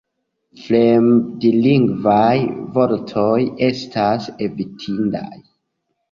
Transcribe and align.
Fremdlingvaj 0.67 2.37
vortoj 2.77 3.35
estas 3.67 4.25
evitindaj. 4.47 5.29